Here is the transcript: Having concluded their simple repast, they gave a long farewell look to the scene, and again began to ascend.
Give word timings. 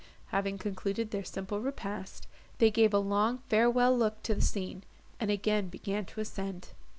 Having 0.29 0.57
concluded 0.57 1.11
their 1.11 1.23
simple 1.23 1.59
repast, 1.61 2.25
they 2.57 2.71
gave 2.71 2.91
a 2.91 2.97
long 2.97 3.37
farewell 3.49 3.95
look 3.95 4.23
to 4.23 4.33
the 4.33 4.41
scene, 4.41 4.83
and 5.19 5.29
again 5.29 5.67
began 5.69 6.05
to 6.05 6.21
ascend. 6.21 6.69